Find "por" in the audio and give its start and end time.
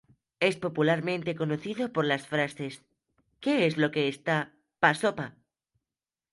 1.93-2.05